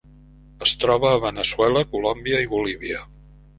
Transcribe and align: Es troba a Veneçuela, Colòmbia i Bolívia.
Es 0.67 0.73
troba 0.83 1.11
a 1.11 1.19
Veneçuela, 1.27 1.85
Colòmbia 1.93 2.43
i 2.47 2.51
Bolívia. 2.57 3.07